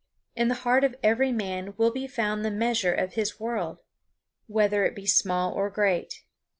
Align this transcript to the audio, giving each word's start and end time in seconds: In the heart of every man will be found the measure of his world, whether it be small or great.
In 0.35 0.47
the 0.47 0.55
heart 0.55 0.83
of 0.83 0.95
every 1.03 1.31
man 1.31 1.75
will 1.77 1.91
be 1.91 2.07
found 2.07 2.43
the 2.43 2.49
measure 2.49 2.91
of 2.91 3.13
his 3.13 3.39
world, 3.39 3.77
whether 4.47 4.83
it 4.83 4.95
be 4.95 5.05
small 5.05 5.51
or 5.53 5.69
great. 5.69 6.23